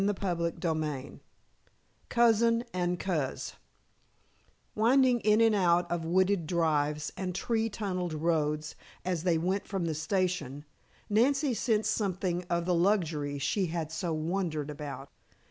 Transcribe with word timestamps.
CHAPTER 0.01 0.51
III 0.67 1.19
COUSIN 2.09 2.63
AND 2.73 2.99
COZ 2.99 3.53
Winding 4.73 5.19
in 5.19 5.39
and 5.41 5.53
out 5.53 5.91
of 5.91 6.05
wooded 6.05 6.47
drives 6.47 7.13
and 7.15 7.35
tree 7.35 7.69
tunneled 7.69 8.13
roads, 8.15 8.73
as 9.05 9.21
they 9.21 9.37
went 9.37 9.67
from 9.67 9.85
the 9.85 9.93
station, 9.93 10.65
Nancy 11.07 11.53
sensed 11.53 11.93
something 11.93 12.45
of 12.49 12.65
the 12.65 12.73
luxury 12.73 13.37
she 13.37 13.67
had 13.67 13.91
so 13.91 14.11
wondered 14.11 14.71
about. 14.71 15.07